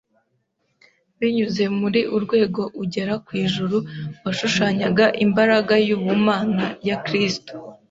Binyuze 1.19 1.63
muri 1.79 2.01
urwego 2.15 2.61
ugera 2.83 3.13
ku 3.25 3.31
ijuru 3.43 3.77
washushanyaga 4.23 5.05
imbaraga 5.25 5.73
y’ubumana 5.87 6.65
ya 6.87 6.97
Kristo 7.05 7.51